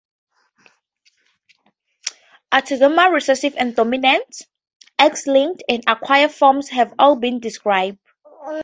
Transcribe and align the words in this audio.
Autosomal 2.51 3.13
recessive 3.13 3.53
and 3.55 3.75
dominant, 3.75 4.47
X-linked, 4.97 5.61
and 5.69 5.83
acquired 5.85 6.31
forms 6.31 6.69
have 6.69 6.91
all 6.97 7.15
been 7.17 7.39
described. 7.39 7.99